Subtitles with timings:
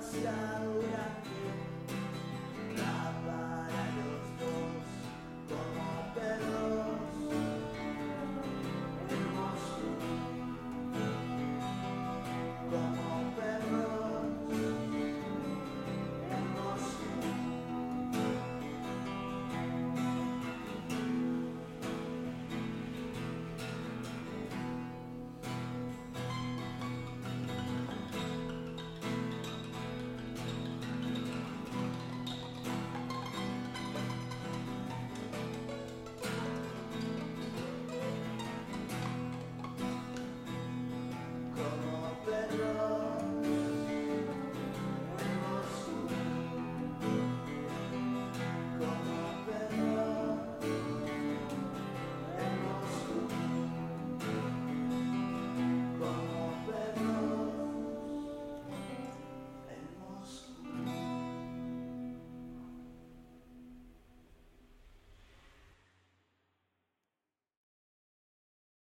[0.00, 0.99] hasta ahora.